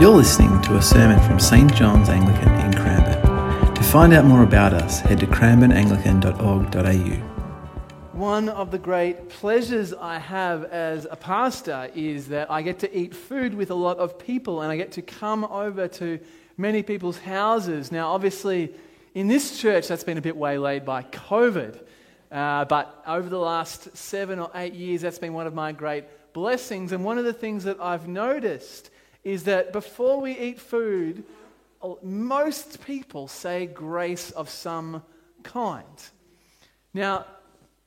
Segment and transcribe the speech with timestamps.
[0.00, 3.74] You're listening to a sermon from St John's Anglican in Cranbourne.
[3.74, 8.18] To find out more about us, head to cranbourneanglican.org.au.
[8.18, 12.98] One of the great pleasures I have as a pastor is that I get to
[12.98, 16.18] eat food with a lot of people and I get to come over to
[16.56, 17.92] many people's houses.
[17.92, 18.74] Now, obviously,
[19.14, 21.78] in this church, that's been a bit waylaid by COVID.
[22.32, 26.04] Uh, but over the last seven or eight years, that's been one of my great
[26.32, 26.92] blessings.
[26.92, 28.89] And one of the things that I've noticed
[29.24, 31.24] is that before we eat food,
[32.02, 35.02] most people say grace of some
[35.42, 35.86] kind.
[36.92, 37.26] Now,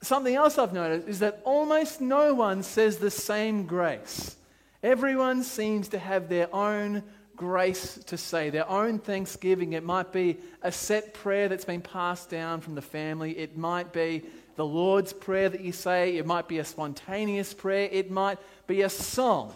[0.02, 4.36] something else I've noticed is that almost no one says the same grace.
[4.82, 7.02] Everyone seems to have their own
[7.36, 9.72] grace to say, their own thanksgiving.
[9.72, 13.92] It might be a set prayer that's been passed down from the family, it might
[13.92, 14.22] be
[14.56, 18.82] the Lord's Prayer that you say, it might be a spontaneous prayer, it might be
[18.82, 19.52] a song.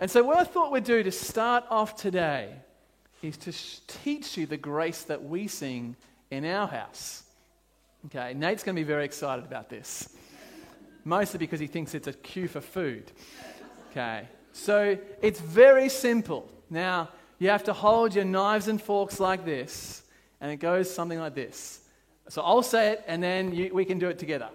[0.00, 2.54] And so, what I thought we'd do to start off today
[3.22, 3.52] is to
[4.02, 5.94] teach you the grace that we sing
[6.30, 7.24] in our house.
[8.06, 10.08] Okay, Nate's going to be very excited about this,
[11.04, 13.12] mostly because he thinks it's a cue for food.
[13.90, 16.50] Okay, so it's very simple.
[16.70, 20.02] Now, you have to hold your knives and forks like this,
[20.40, 21.80] and it goes something like this.
[22.30, 24.48] So I'll say it, and then you, we can do it together.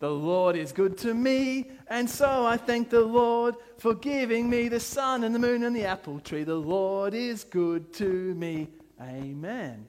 [0.00, 4.68] The Lord is good to me, and so I thank the Lord for giving me
[4.68, 6.42] the sun and the moon and the apple tree.
[6.42, 8.68] The Lord is good to me.
[8.98, 9.86] Amen.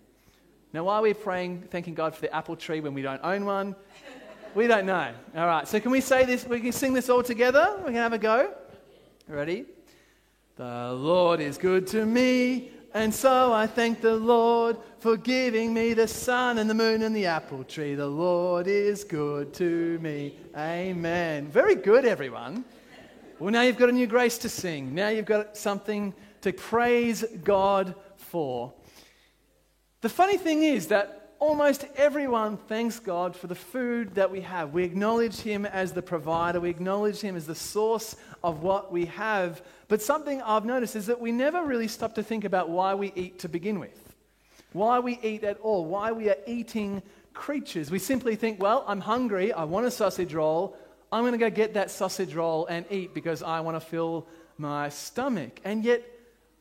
[0.73, 3.45] Now, why are we praying, thanking God for the apple tree when we don't own
[3.45, 3.73] one?
[4.54, 5.14] We don't know.
[5.34, 6.45] All right, so can we say this?
[6.45, 7.78] We can sing this all together?
[7.80, 8.54] We can have a go.
[9.30, 9.64] Ready?
[10.58, 15.94] The Lord is good to me, and so I thank the Lord for giving me
[15.94, 17.95] the sun and the moon and the apple tree.
[17.95, 20.38] The Lord is good to me.
[20.56, 21.48] Amen.
[21.48, 22.66] Very good, everyone.
[23.39, 24.94] Well, now you've got a new grace to sing.
[24.94, 28.73] Now you've got something to praise God for.
[30.02, 34.73] The funny thing is that almost everyone thanks God for the food that we have.
[34.73, 39.05] We acknowledge Him as the provider, we acknowledge Him as the source of what we
[39.05, 39.61] have.
[39.92, 43.12] But something I've noticed is that we never really stop to think about why we
[43.14, 44.16] eat to begin with,
[44.72, 47.04] why we eat at all, why we are eating
[47.34, 47.92] creatures.
[47.92, 50.78] We simply think, well, I'm hungry, I want a sausage roll,
[51.12, 54.30] I'm going to go get that sausage roll and eat because I want to fill
[54.58, 55.60] my stomach.
[55.66, 56.04] And yet,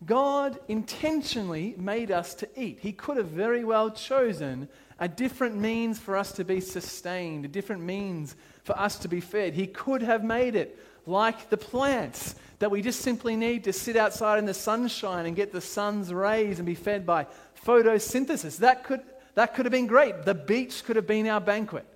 [0.04, 2.80] God intentionally made us to eat.
[2.80, 4.68] He could have very well chosen
[4.98, 9.20] a different means for us to be sustained, a different means for us to be
[9.20, 9.54] fed.
[9.54, 10.76] He could have made it
[11.10, 15.34] like the plants that we just simply need to sit outside in the sunshine and
[15.34, 17.26] get the sun's rays and be fed by
[17.64, 18.58] photosynthesis.
[18.58, 19.02] That could,
[19.34, 20.24] that could have been great.
[20.24, 21.86] The beach could have been our banquet.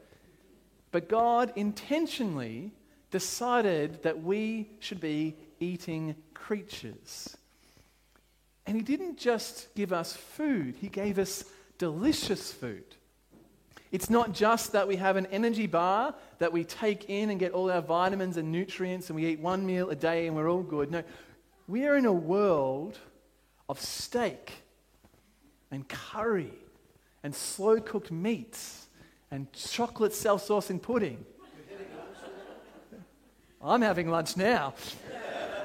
[0.90, 2.72] But God intentionally
[3.10, 7.36] decided that we should be eating creatures.
[8.66, 11.44] And He didn't just give us food, He gave us
[11.78, 12.84] delicious food.
[13.92, 17.52] It's not just that we have an energy bar that we take in and get
[17.52, 20.62] all our vitamins and nutrients and we eat one meal a day and we're all
[20.62, 20.90] good.
[20.90, 21.02] No,
[21.66, 22.98] we are in a world
[23.68, 24.52] of steak
[25.70, 26.52] and curry
[27.22, 28.86] and slow cooked meats
[29.30, 31.24] and chocolate self saucing pudding.
[33.62, 34.74] I'm having lunch now.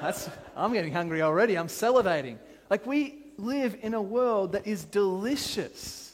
[0.00, 1.58] That's, I'm getting hungry already.
[1.58, 2.38] I'm salivating.
[2.70, 6.09] Like, we live in a world that is delicious.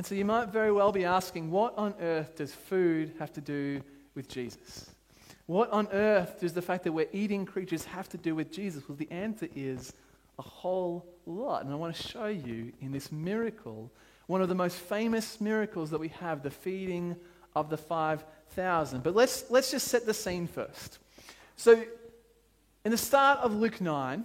[0.00, 3.42] And so you might very well be asking, what on earth does food have to
[3.42, 3.82] do
[4.14, 4.88] with Jesus?
[5.44, 8.88] What on earth does the fact that we're eating creatures have to do with Jesus?
[8.88, 9.92] Well, the answer is
[10.38, 11.64] a whole lot.
[11.64, 13.92] And I want to show you in this miracle,
[14.26, 17.14] one of the most famous miracles that we have, the feeding
[17.54, 19.02] of the 5,000.
[19.02, 20.98] But let's, let's just set the scene first.
[21.56, 21.84] So,
[22.86, 24.24] in the start of Luke 9,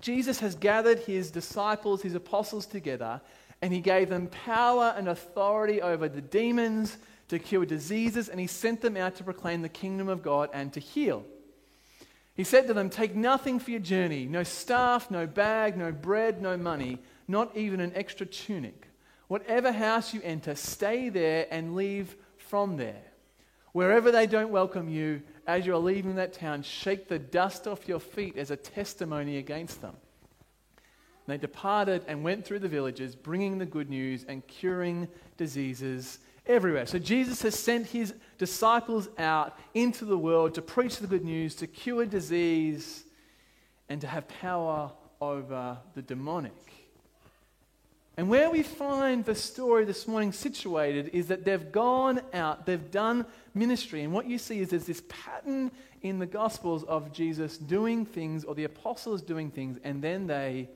[0.00, 3.20] Jesus has gathered his disciples, his apostles together,
[3.62, 8.48] and he gave them power and authority over the demons to cure diseases, and he
[8.48, 11.24] sent them out to proclaim the kingdom of God and to heal.
[12.34, 16.42] He said to them, Take nothing for your journey no staff, no bag, no bread,
[16.42, 16.98] no money,
[17.28, 18.88] not even an extra tunic.
[19.28, 23.02] Whatever house you enter, stay there and leave from there.
[23.72, 27.88] Wherever they don't welcome you, as you are leaving that town, shake the dust off
[27.88, 29.96] your feet as a testimony against them.
[31.32, 35.08] They departed and went through the villages, bringing the good news and curing
[35.38, 36.84] diseases everywhere.
[36.84, 41.54] So Jesus has sent his disciples out into the world to preach the good news,
[41.54, 43.04] to cure disease,
[43.88, 44.92] and to have power
[45.22, 46.52] over the demonic.
[48.18, 52.90] And where we find the story this morning situated is that they've gone out, they've
[52.90, 53.24] done
[53.54, 55.70] ministry, and what you see is there's this pattern
[56.02, 60.68] in the Gospels of Jesus doing things or the apostles doing things and then they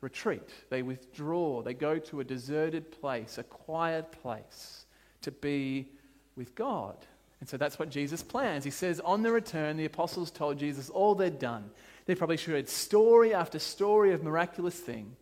[0.00, 4.86] retreat, they withdraw, they go to a deserted place, a quiet place
[5.22, 5.88] to be
[6.36, 6.96] with God.
[7.40, 8.64] And so that's what Jesus plans.
[8.64, 11.70] He says, on the return, the apostles told Jesus all they'd done.
[12.06, 15.16] They probably shared story after story of miraculous thing.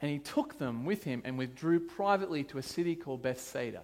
[0.00, 3.82] And he took them with him and withdrew privately to a city called Bethsaida.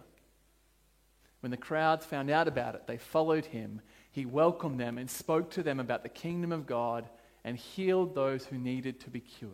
[1.40, 3.80] When the crowds found out about it, they followed him.
[4.10, 7.08] He welcomed them and spoke to them about the kingdom of God
[7.44, 9.52] and healed those who needed to be cured.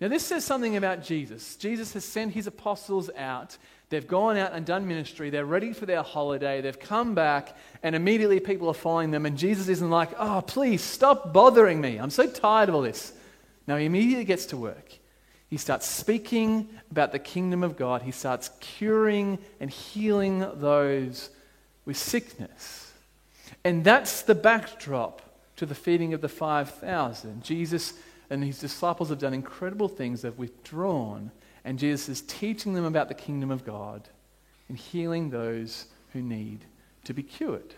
[0.00, 1.56] Now, this says something about Jesus.
[1.56, 3.58] Jesus has sent his apostles out.
[3.90, 5.30] They've gone out and done ministry.
[5.30, 6.60] They're ready for their holiday.
[6.60, 9.26] They've come back, and immediately people are following them.
[9.26, 11.96] And Jesus isn't like, oh, please stop bothering me.
[11.96, 13.12] I'm so tired of all this.
[13.66, 14.92] No, he immediately gets to work.
[15.50, 18.02] He starts speaking about the kingdom of God.
[18.02, 21.30] He starts curing and healing those
[21.84, 22.92] with sickness.
[23.64, 25.22] And that's the backdrop
[25.58, 27.42] to the feeding of the 5,000.
[27.42, 27.94] Jesus
[28.30, 30.22] and his disciples have done incredible things.
[30.22, 31.30] They've withdrawn,
[31.64, 34.08] and Jesus is teaching them about the kingdom of God
[34.68, 36.64] and healing those who need
[37.04, 37.74] to be cured.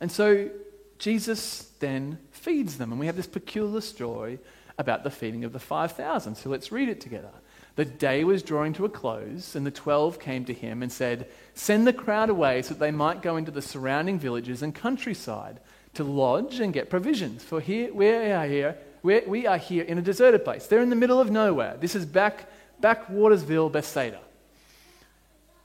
[0.00, 0.50] And so
[0.98, 4.38] Jesus then feeds them, and we have this peculiar story
[4.78, 6.36] about the feeding of the 5,000.
[6.36, 7.32] So let's read it together.
[7.76, 11.28] The day was drawing to a close, and the twelve came to him and said,
[11.54, 15.60] Send the crowd away so that they might go into the surrounding villages and countryside
[15.94, 17.42] to lodge and get provisions.
[17.42, 20.66] For here we are here, we are here in a deserted place.
[20.66, 21.76] They're in the middle of nowhere.
[21.80, 22.48] This is back
[22.82, 24.20] backwatersville, Bethsaida.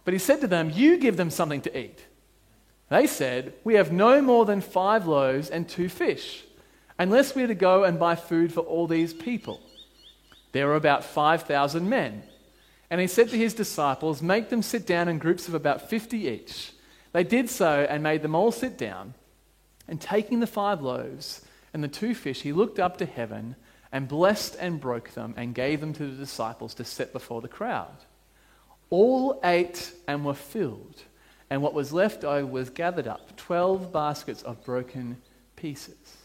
[0.06, 2.06] But he said to them, You give them something to eat.
[2.90, 6.44] They said, We have no more than five loaves and two fish
[7.00, 9.60] unless we are to go and buy food for all these people.
[10.52, 12.24] There were about 5,000 men.
[12.90, 16.28] And he said to his disciples, Make them sit down in groups of about 50
[16.28, 16.72] each.
[17.12, 19.16] They did so and made them all sit down.
[19.88, 21.42] And taking the five loaves
[21.74, 23.56] and the two fish, he looked up to heaven
[23.92, 27.48] and blessed and broke them and gave them to the disciples to set before the
[27.48, 27.96] crowd.
[28.90, 31.04] All ate and were filled,
[31.50, 35.18] and what was left over was gathered up 12 baskets of broken
[35.56, 36.18] pieces.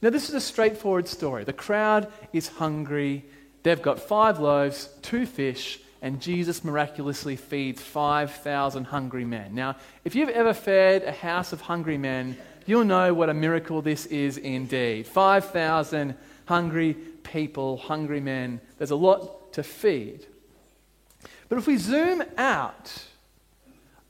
[0.00, 1.44] Now, this is a straightforward story.
[1.44, 3.24] The crowd is hungry.
[3.62, 9.54] They've got five loaves, two fish, and Jesus miraculously feeds 5,000 hungry men.
[9.54, 13.80] Now, if you've ever fed a house of hungry men, you'll know what a miracle
[13.80, 15.06] this is indeed.
[15.06, 16.16] 5,000
[16.46, 18.60] hungry people, hungry men.
[18.78, 20.26] There's a lot to feed.
[21.48, 23.04] But if we zoom out,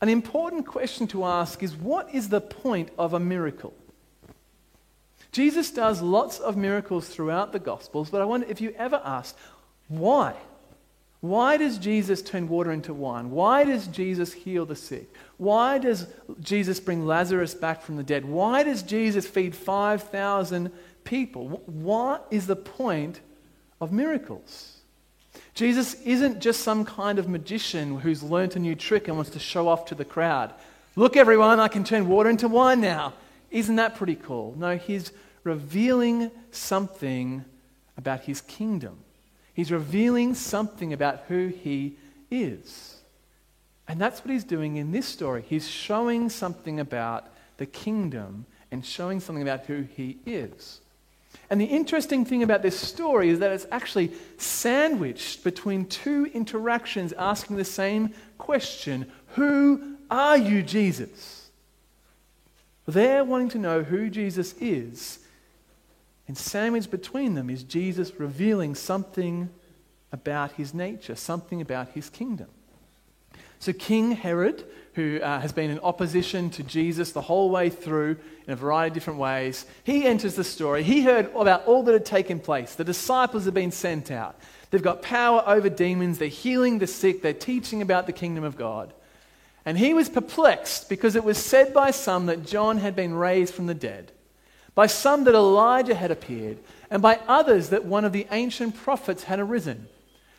[0.00, 3.74] an important question to ask is what is the point of a miracle?
[5.30, 9.36] Jesus does lots of miracles throughout the Gospels, but I wonder if you ever asked,
[9.88, 10.34] why?
[11.22, 13.30] Why does Jesus turn water into wine?
[13.30, 15.08] Why does Jesus heal the sick?
[15.36, 16.08] Why does
[16.40, 18.24] Jesus bring Lazarus back from the dead?
[18.24, 20.72] Why does Jesus feed 5,000
[21.04, 21.62] people?
[21.66, 23.20] What is the point
[23.80, 24.80] of miracles?
[25.54, 29.38] Jesus isn't just some kind of magician who's learnt a new trick and wants to
[29.38, 30.52] show off to the crowd.
[30.96, 33.14] Look, everyone, I can turn water into wine now.
[33.52, 34.56] Isn't that pretty cool?
[34.58, 35.12] No, he's
[35.44, 37.44] revealing something
[37.96, 38.98] about his kingdom.
[39.54, 41.96] He's revealing something about who he
[42.30, 42.96] is.
[43.86, 45.44] And that's what he's doing in this story.
[45.46, 47.26] He's showing something about
[47.58, 50.80] the kingdom and showing something about who he is.
[51.50, 57.12] And the interesting thing about this story is that it's actually sandwiched between two interactions
[57.12, 61.50] asking the same question Who are you, Jesus?
[62.86, 65.18] They're wanting to know who Jesus is.
[66.28, 69.50] And sandwiched between them is Jesus revealing something
[70.12, 72.48] about his nature, something about his kingdom.
[73.58, 74.64] So, King Herod,
[74.94, 78.88] who uh, has been in opposition to Jesus the whole way through in a variety
[78.88, 80.82] of different ways, he enters the story.
[80.82, 82.74] He heard about all that had taken place.
[82.74, 84.36] The disciples have been sent out.
[84.70, 86.18] They've got power over demons.
[86.18, 87.22] They're healing the sick.
[87.22, 88.92] They're teaching about the kingdom of God.
[89.64, 93.54] And he was perplexed because it was said by some that John had been raised
[93.54, 94.10] from the dead,
[94.74, 96.58] by some that Elijah had appeared,
[96.90, 99.86] and by others that one of the ancient prophets had arisen.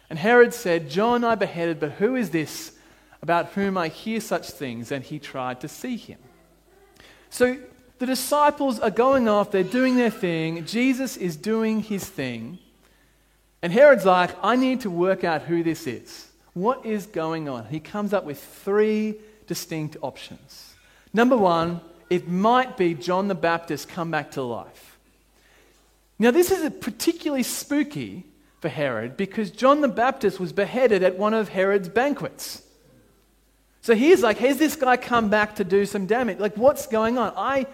[0.09, 2.73] And Herod said, John I beheaded, but who is this
[3.21, 4.91] about whom I hear such things?
[4.91, 6.19] And he tried to see him.
[7.29, 7.57] So
[7.99, 12.59] the disciples are going off, they're doing their thing, Jesus is doing his thing.
[13.61, 16.27] And Herod's like, I need to work out who this is.
[16.53, 17.65] What is going on?
[17.65, 19.15] He comes up with three
[19.47, 20.73] distinct options.
[21.13, 21.81] Number one,
[22.13, 24.99] it might be John the Baptist come back to life.
[26.19, 28.23] Now, this is particularly spooky
[28.61, 32.61] for Herod because John the Baptist was beheaded at one of Herod's banquets.
[33.81, 36.37] So he's like, has this guy come back to do some damage?
[36.37, 37.33] Like, what's going on?
[37.35, 37.65] I,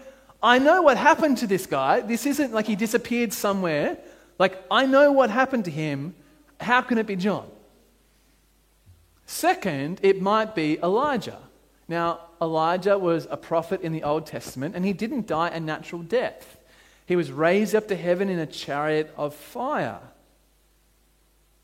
[0.41, 1.99] I know what happened to this guy.
[1.99, 3.97] This isn't like he disappeared somewhere.
[4.37, 6.15] Like, I know what happened to him.
[6.61, 7.45] How can it be John?
[9.25, 11.39] Second, it might be Elijah.
[11.89, 16.03] Now, Elijah was a prophet in the Old Testament, and he didn't die a natural
[16.03, 16.57] death.
[17.07, 19.99] He was raised up to heaven in a chariot of fire.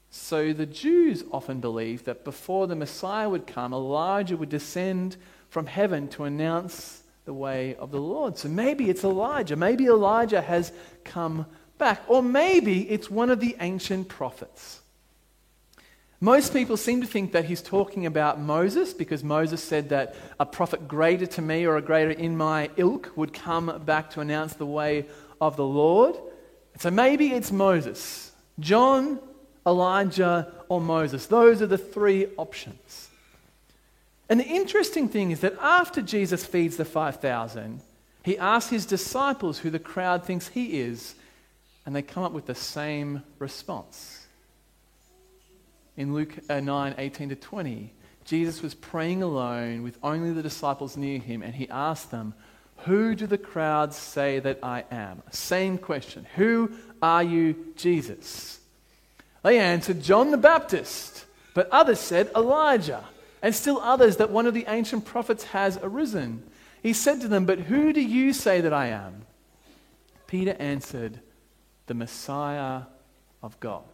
[0.10, 5.16] So the Jews often believed that before the Messiah would come, Elijah would descend
[5.50, 8.38] from heaven to announce the way of the Lord.
[8.38, 9.56] So maybe it's Elijah.
[9.56, 10.72] Maybe Elijah has
[11.04, 11.46] come
[11.78, 12.02] back.
[12.08, 14.82] Or maybe it's one of the ancient prophets.
[16.22, 20.46] Most people seem to think that he's talking about Moses because Moses said that a
[20.46, 24.54] prophet greater to me or a greater in my ilk would come back to announce
[24.54, 25.06] the way
[25.42, 26.16] of the Lord.
[26.80, 28.32] So maybe it's Moses.
[28.60, 29.20] John
[29.66, 31.26] Elijah, or Moses.
[31.26, 33.10] Those are the three options.
[34.30, 37.82] And the interesting thing is that after Jesus feeds the 5,000,
[38.24, 41.16] he asks his disciples who the crowd thinks he is,
[41.86, 44.25] and they come up with the same response.
[45.98, 47.94] In Luke uh, 9 18 to 20,
[48.26, 52.34] Jesus was praying alone with only the disciples near him, and he asked them,
[52.80, 55.22] Who do the crowds say that I am?
[55.32, 56.26] Same question.
[56.36, 56.72] Who
[57.02, 58.60] are you, Jesus?
[59.44, 61.26] They answered, John the Baptist.
[61.54, 63.06] But others said, Elijah.
[63.42, 66.44] And still others, that one of the ancient prophets has arisen.
[66.82, 69.22] He said to them, But who do you say that I am?
[70.28, 71.20] Peter answered,
[71.86, 72.82] The Messiah
[73.42, 73.86] of God.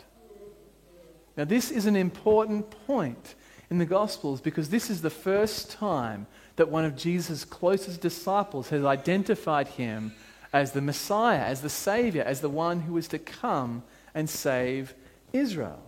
[1.38, 3.36] Now, this is an important point
[3.70, 8.70] in the Gospels because this is the first time that one of Jesus' closest disciples
[8.70, 10.14] has identified him
[10.54, 13.84] as the Messiah, as the Savior, as the one who is to come
[14.14, 14.94] and save
[15.32, 15.82] Israel.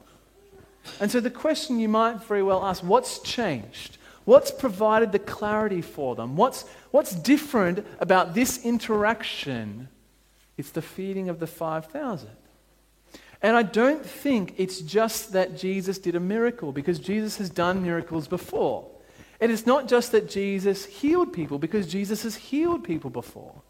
[0.99, 3.97] And so the question you might very well ask what's changed?
[4.25, 6.37] What's provided the clarity for them?
[6.37, 9.89] What's, what's different about this interaction?
[10.57, 12.29] It's the feeding of the 5,000.
[13.43, 17.83] And I don't think it's just that Jesus did a miracle, because Jesus has done
[17.83, 18.89] miracles before.
[19.41, 23.61] And it's not just that Jesus healed people, because Jesus has healed people before.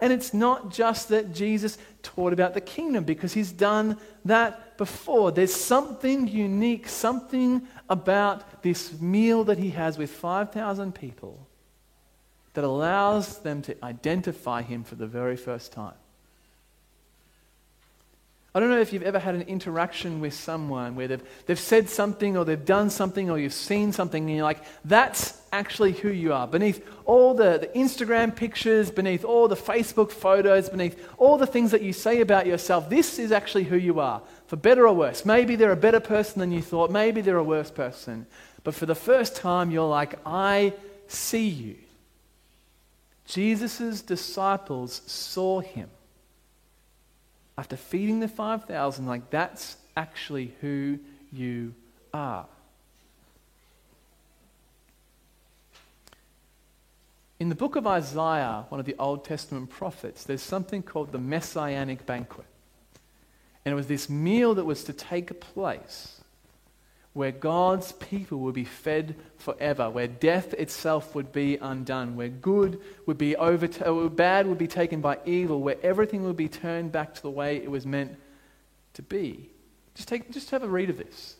[0.00, 5.32] And it's not just that Jesus taught about the kingdom, because he's done that before.
[5.32, 11.48] There's something unique, something about this meal that he has with 5,000 people
[12.52, 15.94] that allows them to identify him for the very first time.
[18.56, 21.90] I don't know if you've ever had an interaction with someone where they've, they've said
[21.90, 26.08] something or they've done something or you've seen something and you're like, that's actually who
[26.08, 26.46] you are.
[26.46, 31.70] Beneath all the, the Instagram pictures, beneath all the Facebook photos, beneath all the things
[31.72, 35.26] that you say about yourself, this is actually who you are, for better or worse.
[35.26, 38.26] Maybe they're a better person than you thought, maybe they're a worse person.
[38.64, 40.72] But for the first time, you're like, I
[41.08, 41.76] see you.
[43.26, 45.90] Jesus' disciples saw him
[47.58, 50.98] after feeding the 5,000, like that's actually who
[51.32, 51.74] you
[52.12, 52.46] are.
[57.38, 61.18] In the book of Isaiah, one of the Old Testament prophets, there's something called the
[61.18, 62.46] Messianic banquet.
[63.64, 66.15] And it was this meal that was to take place
[67.16, 72.78] where God's people would be fed forever, where death itself would be undone, where good
[73.06, 76.92] would be over, uh, bad would be taken by evil, where everything would be turned
[76.92, 78.18] back to the way it was meant
[78.92, 79.48] to be.
[79.94, 81.36] Just, take, just have a read of this.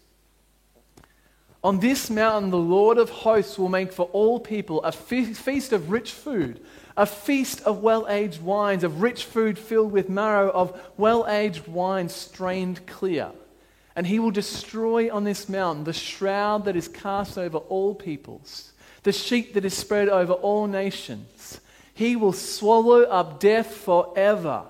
[1.62, 5.74] On this mountain, the Lord of hosts will make for all people a fe- feast
[5.74, 6.64] of rich food,
[6.96, 11.68] a feast of well aged wines, of rich food filled with marrow, of well aged
[11.68, 13.30] wine strained clear
[13.96, 18.72] and he will destroy on this mountain the shroud that is cast over all peoples,
[19.02, 21.60] the sheet that is spread over all nations.
[21.94, 24.64] He will swallow up death forever.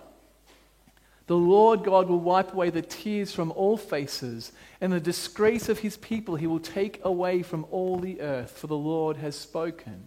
[1.26, 5.80] The Lord God will wipe away the tears from all faces, and the disgrace of
[5.80, 10.06] his people he will take away from all the earth, for the Lord has spoken.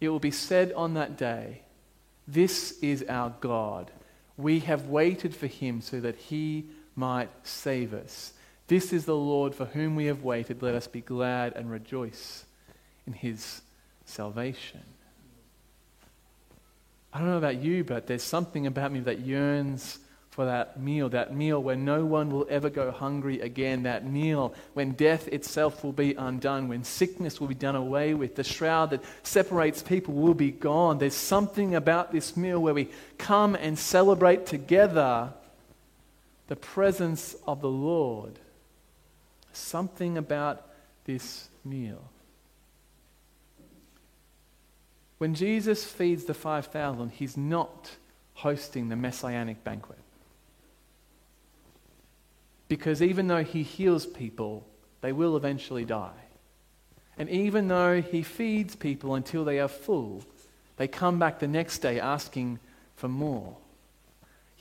[0.00, 1.62] It will be said on that day,
[2.26, 3.92] This is our God.
[4.36, 8.32] We have waited for him so that he might save us.
[8.68, 10.62] This is the Lord for whom we have waited.
[10.62, 12.44] Let us be glad and rejoice
[13.06, 13.62] in his
[14.04, 14.82] salvation.
[17.12, 19.98] I don't know about you, but there's something about me that yearns
[20.30, 24.54] for that meal, that meal where no one will ever go hungry again, that meal
[24.72, 28.88] when death itself will be undone, when sickness will be done away with, the shroud
[28.88, 30.96] that separates people will be gone.
[30.96, 35.34] There's something about this meal where we come and celebrate together
[36.52, 38.38] the presence of the Lord.
[39.54, 40.68] Something about
[41.06, 42.10] this meal.
[45.16, 47.92] When Jesus feeds the 5,000, he's not
[48.34, 49.98] hosting the messianic banquet.
[52.68, 54.66] Because even though he heals people,
[55.00, 56.20] they will eventually die.
[57.16, 60.22] And even though he feeds people until they are full,
[60.76, 62.58] they come back the next day asking
[62.94, 63.56] for more.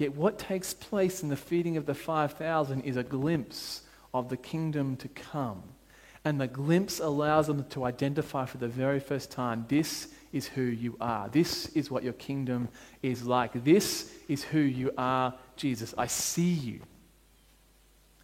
[0.01, 3.83] Yet what takes place in the feeding of the 5,000 is a glimpse
[4.15, 5.61] of the kingdom to come.
[6.25, 10.63] And the glimpse allows them to identify for the very first time this is who
[10.63, 11.29] you are.
[11.29, 12.69] This is what your kingdom
[13.03, 13.63] is like.
[13.63, 15.93] This is who you are, Jesus.
[15.95, 16.81] I see you.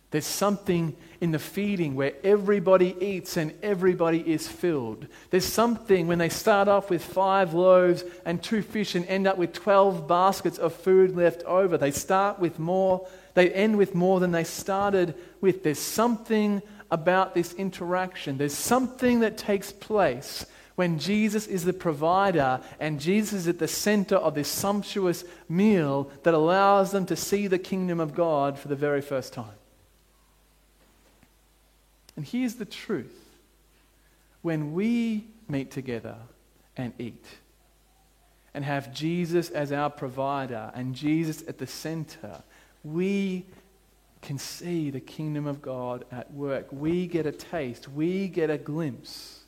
[0.09, 5.07] There's something in the feeding where everybody eats and everybody is filled.
[5.31, 9.37] There's something when they start off with five loaves and two fish and end up
[9.37, 11.77] with 12 baskets of food left over.
[11.77, 15.63] They start with more, they end with more than they started with.
[15.63, 18.37] There's something about this interaction.
[18.37, 20.45] There's something that takes place
[20.75, 26.09] when Jesus is the provider and Jesus is at the center of this sumptuous meal
[26.23, 29.55] that allows them to see the kingdom of God for the very first time.
[32.17, 33.15] And here's the truth
[34.41, 36.15] when we meet together
[36.75, 37.25] and eat
[38.53, 42.41] and have Jesus as our provider and Jesus at the center,
[42.83, 43.45] we
[44.21, 46.67] can see the kingdom of God at work.
[46.71, 49.41] We get a taste, we get a glimpse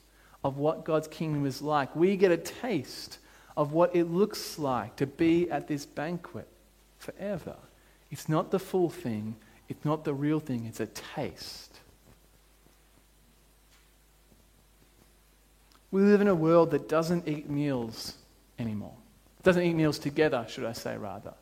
[0.44, 1.96] of what God's kingdom is like.
[1.96, 3.18] We get a taste
[3.58, 6.48] of what it looks like to be at this banquet
[7.00, 7.56] forever.
[8.12, 9.36] It's not the full thing,
[9.68, 11.69] it's not the real thing, it's a taste.
[15.92, 18.14] We live in a world that doesn't eat meals
[18.60, 18.94] anymore.
[19.44, 21.34] Doesn't eat meals together, should I say, rather.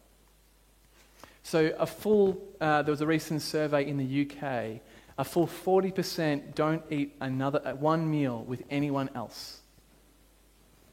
[1.43, 4.81] So, a full, uh, there was a recent survey in the UK,
[5.17, 9.61] a full 40% don't eat another, uh, one meal with anyone else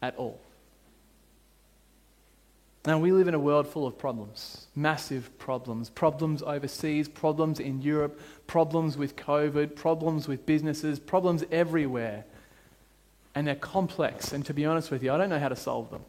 [0.00, 0.40] at all.
[2.86, 5.88] Now, we live in a world full of problems, massive problems.
[5.88, 12.24] Problems overseas, problems in Europe, problems with COVID, problems with businesses, problems everywhere
[13.34, 14.32] and they're complex.
[14.32, 16.02] And to be honest with you, I don't know how to solve them.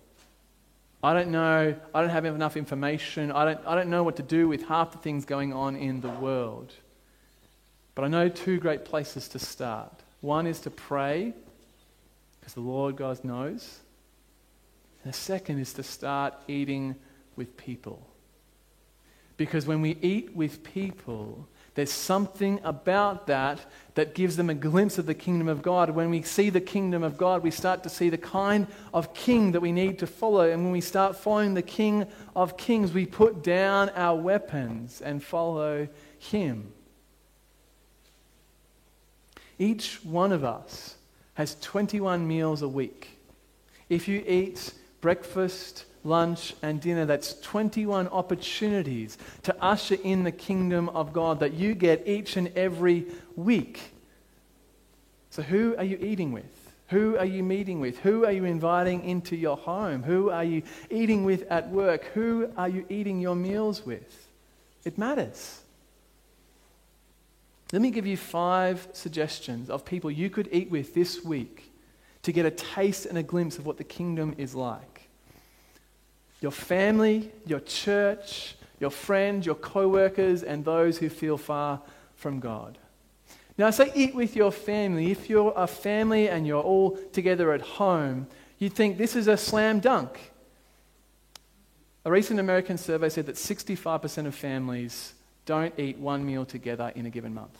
[1.03, 3.31] I don't know, I don't have enough information.
[3.31, 6.01] I don't, I don't know what to do with half the things going on in
[6.01, 6.73] the world.
[7.93, 9.93] But I know two great places to start.
[10.21, 11.33] One is to pray,
[12.39, 13.79] because the Lord God knows.
[15.03, 16.95] And the second is to start eating
[17.35, 18.07] with people.
[19.37, 23.59] Because when we eat with people, there's something about that
[23.95, 25.89] that gives them a glimpse of the kingdom of God.
[25.89, 29.51] When we see the kingdom of God, we start to see the kind of king
[29.51, 30.49] that we need to follow.
[30.49, 35.21] And when we start following the king of kings, we put down our weapons and
[35.21, 36.71] follow him.
[39.59, 40.95] Each one of us
[41.33, 43.19] has 21 meals a week.
[43.89, 47.05] If you eat breakfast, lunch, and dinner.
[47.05, 52.49] That's 21 opportunities to usher in the kingdom of God that you get each and
[52.55, 53.81] every week.
[55.31, 56.45] So, who are you eating with?
[56.89, 57.97] Who are you meeting with?
[57.99, 60.03] Who are you inviting into your home?
[60.03, 62.05] Who are you eating with at work?
[62.13, 64.27] Who are you eating your meals with?
[64.85, 65.61] It matters.
[67.73, 71.71] Let me give you five suggestions of people you could eat with this week
[72.21, 74.94] to get a taste and a glimpse of what the kingdom is like
[76.41, 81.81] your family, your church, your friends, your co workers, and those who feel far
[82.15, 82.77] from God.
[83.57, 85.11] Now, I say eat with your family.
[85.11, 88.27] If you're a family and you're all together at home,
[88.59, 90.31] you'd think this is a slam dunk.
[92.03, 95.13] A recent American survey said that 65% of families
[95.45, 97.57] don't eat one meal together in a given month,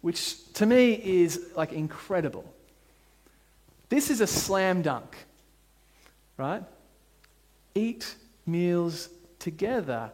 [0.00, 2.44] which to me is like incredible.
[3.88, 5.16] This is a slam dunk,
[6.36, 6.62] right?
[7.78, 10.10] Eat meals together.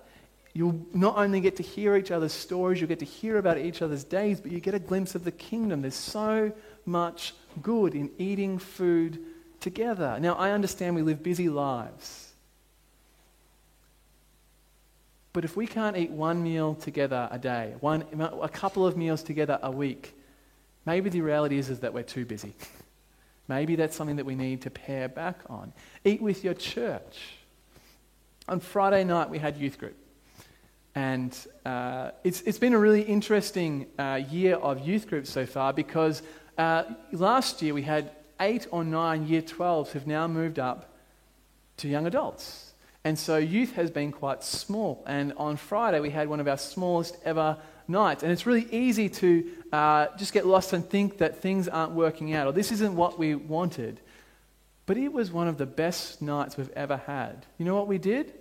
[0.53, 3.83] You'll not only get to hear each other's stories, you'll get to hear about each
[3.83, 5.83] other's days, but you get a glimpse of the kingdom.
[5.83, 6.53] There's so
[6.87, 9.18] much good in eating food
[9.61, 10.18] together.
[10.20, 12.33] Now, I understand we live busy lives.
[15.33, 18.05] But if we can't eat one meal together a day, one,
[18.40, 20.14] a couple of meals together a week,
[20.87, 22.55] maybe the reality is, is that we're too busy.
[23.48, 25.72] maybe that's something that we need to pare back on.
[26.05, 27.38] Eat with your church.
[28.47, 29.97] On Friday night, we had youth group.
[30.95, 35.73] And uh, it's, it's been a really interesting uh, year of youth groups so far
[35.73, 36.23] because
[36.59, 40.95] uh, last year we had eight or nine year 12s who've now moved up
[41.79, 42.75] to young adults.
[43.03, 45.03] And so youth has been quite small.
[45.07, 47.57] And on Friday we had one of our smallest ever
[47.89, 48.23] nights.
[48.23, 52.35] And it's really easy to uh, just get lost and think that things aren't working
[52.35, 54.01] out or this isn't what we wanted.
[54.87, 57.47] But it was one of the best nights we've ever had.
[57.59, 58.33] You know what we did?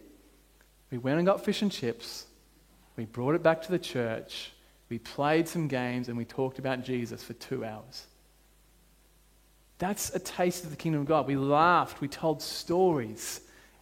[0.91, 2.25] We went and got fish and chips.
[2.95, 4.51] We brought it back to the church.
[4.89, 8.05] We played some games and we talked about Jesus for two hours.
[9.79, 11.27] That's a taste of the kingdom of God.
[11.27, 13.41] We laughed, we told stories.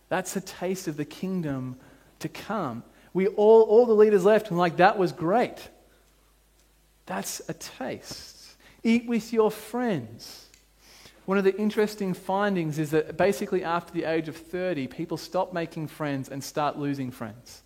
[0.09, 1.77] That's a taste of the kingdom
[2.19, 2.83] to come.
[3.13, 5.57] We all, all the leaders left and like, that was great.
[7.07, 8.55] That's a taste.
[8.83, 10.47] Eat with your friends.
[11.25, 15.53] One of the interesting findings is that basically after the age of 30, people stop
[15.53, 17.61] making friends and start losing friends.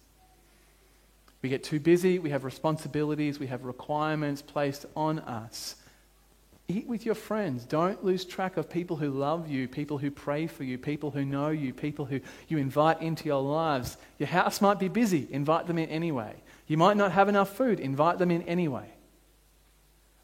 [1.41, 5.75] We get too busy, we have responsibilities, we have requirements placed on us.
[6.67, 7.63] Eat with your friends.
[7.63, 11.23] Don't lose track of people who love you, people who pray for you, people who
[11.23, 13.97] know you, people who you invite into your lives.
[14.17, 16.33] Your house might be busy, invite them in anyway.
[16.67, 18.89] You might not have enough food, invite them in anyway.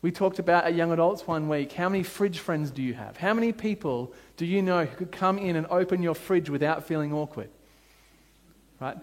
[0.02, 3.18] We talked about at Young Adults one week how many fridge friends do you have?
[3.18, 6.88] How many people do you know who could come in and open your fridge without
[6.88, 7.50] feeling awkward?
[8.80, 8.98] Right?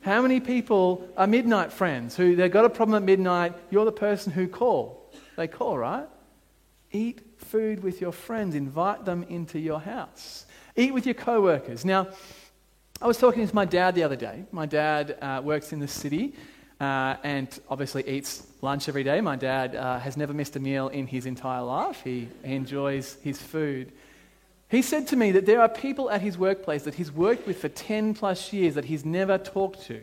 [0.00, 3.52] How many people are midnight friends who they've got a problem at midnight?
[3.68, 5.12] You're the person who call.
[5.36, 6.06] They call, right?
[6.90, 10.46] Eat food with your friends, invite them into your house.
[10.74, 11.84] Eat with your co-workers.
[11.84, 12.08] Now,
[13.02, 14.44] I was talking to my dad the other day.
[14.52, 16.34] My dad uh, works in the city
[16.80, 19.20] uh, and obviously eats lunch every day.
[19.20, 22.02] My dad uh, has never missed a meal in his entire life.
[22.02, 23.92] He, he enjoys his food.
[24.68, 27.60] He said to me that there are people at his workplace that he's worked with
[27.60, 30.02] for 10 plus years that he's never talked to,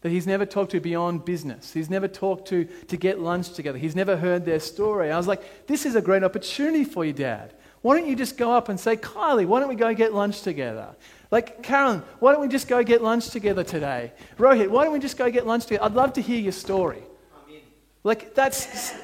[0.00, 1.72] that he's never talked to beyond business.
[1.72, 3.78] He's never talked to to get lunch together.
[3.78, 5.12] He's never heard their story.
[5.12, 7.52] I was like, this is a great opportunity for you, Dad.
[7.82, 10.42] Why don't you just go up and say, Kylie, why don't we go get lunch
[10.42, 10.96] together?
[11.30, 14.12] Like, Carolyn, why don't we just go get lunch together today?
[14.38, 15.84] Rohit, why don't we just go get lunch together?
[15.84, 17.02] I'd love to hear your story.
[17.34, 17.60] I'm in.
[18.02, 18.94] Like, that's.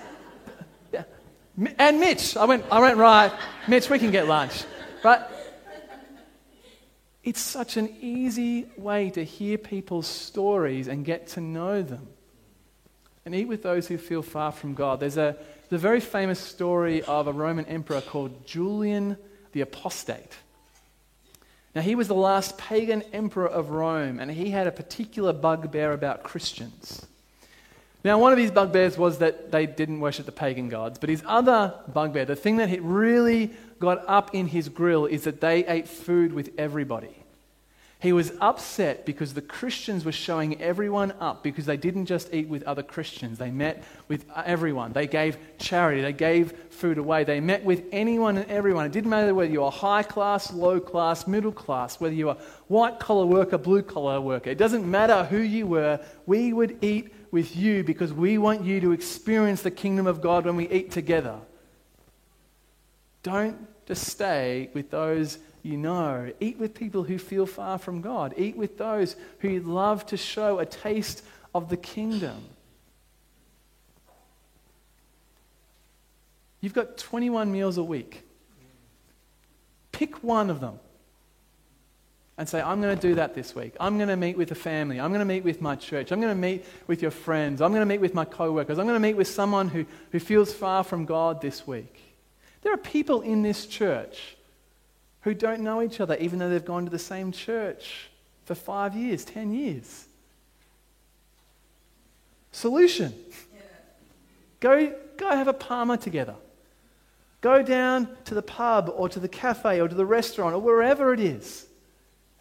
[0.93, 1.05] Yeah.
[1.79, 3.33] And Mitch, I went, I went, right,
[3.69, 4.65] Mitch, we can get lunch.
[5.05, 5.31] But
[7.23, 12.09] it's such an easy way to hear people's stories and get to know them.
[13.25, 14.99] And eat with those who feel far from God.
[14.99, 15.37] There's a
[15.71, 19.17] very famous story of a Roman emperor called Julian
[19.53, 20.37] the Apostate.
[21.75, 25.93] Now, he was the last pagan emperor of Rome, and he had a particular bugbear
[25.93, 27.05] about Christians.
[28.05, 31.23] Now, one of his bugbears was that they didn't worship the pagan gods, but his
[31.27, 35.89] other bugbear, the thing that really got up in his grill, is that they ate
[35.89, 37.24] food with everybody.
[38.05, 42.51] He was upset because the Christians were showing everyone up because they didn't just eat
[42.51, 43.39] with other Christians.
[43.39, 44.93] They met with everyone.
[44.93, 46.03] They gave charity.
[46.03, 47.25] They gave food away.
[47.25, 48.85] They met with anyone and everyone.
[48.85, 52.37] It didn't matter whether you were high class, low class, middle class, whether you were
[52.69, 54.51] white collar worker, blue collar worker.
[54.51, 55.99] It doesn't matter who you were.
[56.27, 60.45] We would eat with you because we want you to experience the kingdom of God
[60.45, 61.39] when we eat together.
[63.23, 66.31] Don't just stay with those you know.
[66.39, 68.35] Eat with people who feel far from God.
[68.37, 71.25] Eat with those who love to show a taste
[71.55, 72.45] of the kingdom.
[76.61, 78.23] You've got 21 meals a week.
[79.91, 80.79] Pick one of them
[82.37, 83.75] and say, I'm going to do that this week.
[83.81, 85.01] I'm going to meet with a family.
[85.01, 86.11] I'm going to meet with my church.
[86.11, 87.63] I'm going to meet with your friends.
[87.63, 88.79] I'm going to meet with my coworkers.
[88.79, 92.01] I'm going to meet with someone who, who feels far from God this week.
[92.63, 94.34] There are people in this church
[95.25, 98.11] who don't know each other, even though they've gone to the same church
[98.45, 100.07] for five years, ten years.
[102.53, 103.13] Solution
[104.61, 106.37] go, go have a parma together.
[107.41, 111.13] Go down to the pub or to the cafe or to the restaurant or wherever
[111.13, 111.67] it is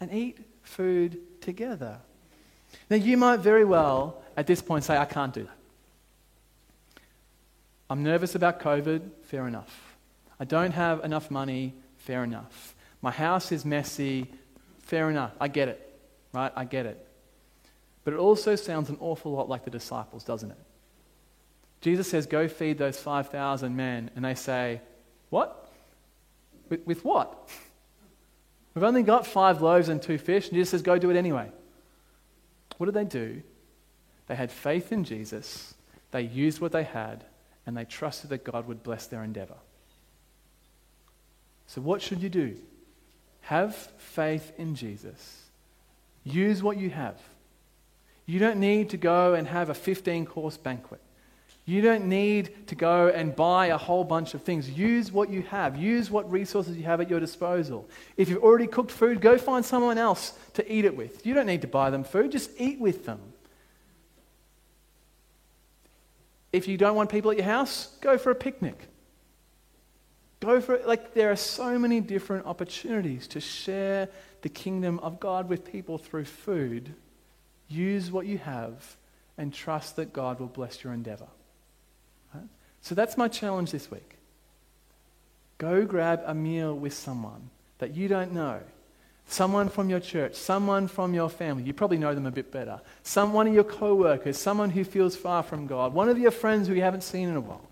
[0.00, 1.98] and eat food together.
[2.88, 7.02] Now, you might very well at this point say, I can't do that.
[7.90, 9.96] I'm nervous about COVID, fair enough.
[10.40, 12.73] I don't have enough money, fair enough.
[13.04, 14.32] My house is messy.
[14.78, 15.32] Fair enough.
[15.38, 15.94] I get it.
[16.32, 16.50] Right?
[16.56, 17.06] I get it.
[18.02, 20.56] But it also sounds an awful lot like the disciples, doesn't it?
[21.82, 24.10] Jesus says, Go feed those 5,000 men.
[24.16, 24.80] And they say,
[25.28, 25.70] What?
[26.70, 27.50] With, with what?
[28.74, 30.48] We've only got five loaves and two fish.
[30.48, 31.50] And Jesus says, Go do it anyway.
[32.78, 33.42] What did they do?
[34.28, 35.74] They had faith in Jesus,
[36.10, 37.24] they used what they had,
[37.66, 39.58] and they trusted that God would bless their endeavor.
[41.66, 42.56] So, what should you do?
[43.44, 45.42] Have faith in Jesus.
[46.24, 47.20] Use what you have.
[48.26, 51.00] You don't need to go and have a 15 course banquet.
[51.66, 54.70] You don't need to go and buy a whole bunch of things.
[54.70, 55.76] Use what you have.
[55.76, 57.88] Use what resources you have at your disposal.
[58.16, 61.26] If you've already cooked food, go find someone else to eat it with.
[61.26, 63.20] You don't need to buy them food, just eat with them.
[66.52, 68.88] If you don't want people at your house, go for a picnic.
[70.44, 70.86] Go for it.
[70.86, 74.10] Like, there are so many different opportunities to share
[74.42, 76.92] the kingdom of God with people through food.
[77.68, 78.96] Use what you have
[79.38, 81.28] and trust that God will bless your endeavor.
[82.34, 82.44] Right?
[82.82, 84.16] So that's my challenge this week.
[85.56, 88.60] Go grab a meal with someone that you don't know.
[89.26, 91.62] Someone from your church, someone from your family.
[91.62, 92.82] You probably know them a bit better.
[93.02, 96.68] Someone of your co workers, someone who feels far from God, one of your friends
[96.68, 97.66] who you haven't seen in a while.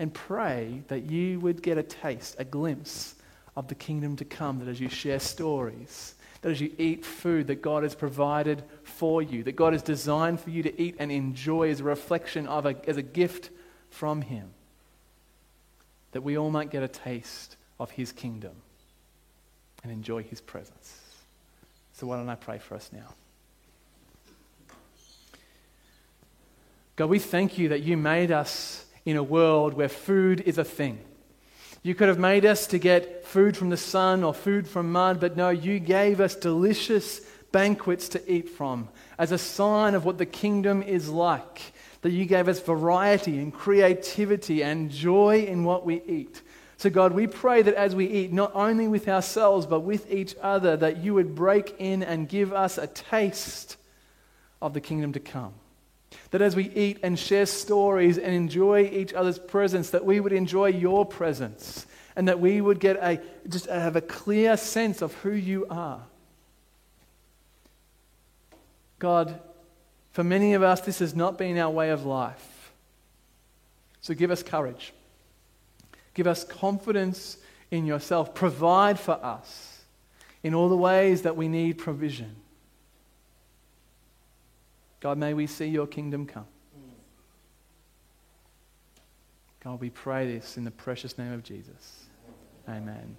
[0.00, 3.16] And pray that you would get a taste, a glimpse
[3.54, 7.48] of the kingdom to come, that as you share stories, that as you eat food
[7.48, 11.12] that God has provided for you, that God has designed for you to eat and
[11.12, 13.50] enjoy as a reflection of, a, as a gift
[13.90, 14.48] from Him,
[16.12, 18.54] that we all might get a taste of His kingdom
[19.82, 20.98] and enjoy His presence.
[21.92, 23.12] So, why don't I pray for us now?
[26.96, 30.64] God, we thank you that you made us in a world where food is a
[30.64, 30.98] thing.
[31.82, 35.20] You could have made us to get food from the sun or food from mud,
[35.20, 37.20] but no, you gave us delicious
[37.52, 41.72] banquets to eat from as a sign of what the kingdom is like.
[42.02, 46.42] That you gave us variety and creativity and joy in what we eat.
[46.78, 50.34] So, God, we pray that as we eat, not only with ourselves, but with each
[50.40, 53.76] other, that you would break in and give us a taste
[54.62, 55.52] of the kingdom to come.
[56.30, 60.32] That as we eat and share stories and enjoy each other's presence, that we would
[60.32, 65.14] enjoy your presence and that we would get a, just have a clear sense of
[65.14, 66.02] who you are.
[68.98, 69.40] God,
[70.12, 72.72] for many of us, this has not been our way of life.
[74.00, 74.92] So give us courage.
[76.14, 77.38] Give us confidence
[77.70, 78.34] in yourself.
[78.34, 79.82] Provide for us
[80.42, 82.36] in all the ways that we need provision.
[85.00, 86.46] God, may we see your kingdom come.
[89.64, 92.04] God, we pray this in the precious name of Jesus.
[92.68, 93.16] Amen.